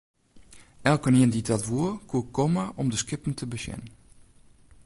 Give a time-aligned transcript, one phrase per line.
[0.91, 3.83] Elkenien dy't dat woe, koe komme om de skippen te besjen.